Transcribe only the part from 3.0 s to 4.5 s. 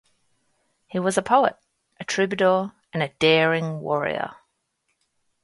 a daring warrior.